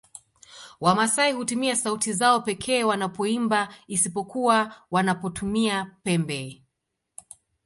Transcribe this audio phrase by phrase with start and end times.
[0.79, 6.61] Wamasai hutumia sauti zao pekee wanapoimba isipokuwa wanapotumia pembe